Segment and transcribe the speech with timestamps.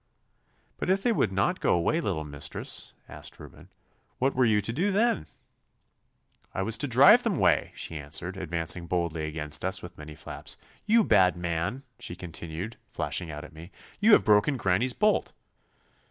[0.77, 3.69] 'But if they would not go away, little mistress,' asked Reuben,
[4.17, 5.27] 'what were you to do then?'
[6.55, 10.57] 'I was to drive them 'way,' she answered, advancing boldly against us with many flaps.
[10.87, 13.69] 'You bad man!' she continued, flashing out at me,
[13.99, 15.33] 'you have broken granny's bolt.